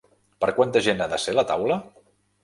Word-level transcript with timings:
Per 0.43 0.47
quanta 0.59 0.81
gent 0.87 1.03
ha 1.05 1.07
de 1.11 1.19
ser 1.25 1.35
la 1.39 1.43
taula? 1.51 1.77